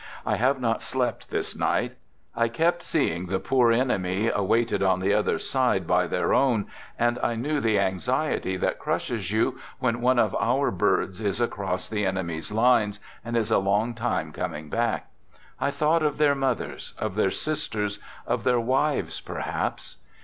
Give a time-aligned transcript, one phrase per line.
[0.25, 1.95] I have not slept this night.
[2.35, 6.65] I kept seeing the poor enemy awaited on the other side by their own,
[6.97, 11.87] and I knew the anxiety that crushes you when one of our "birds" is across
[11.87, 15.11] the enemy's lines and is a long time coming back.
[15.59, 19.97] I thought of their moth ers, of their sisters, of their wives perhaps.